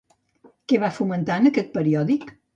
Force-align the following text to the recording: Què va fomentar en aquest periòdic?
Què 0.73 0.79
va 0.85 0.89
fomentar 0.95 1.37
en 1.43 1.51
aquest 1.53 1.71
periòdic? 1.79 2.35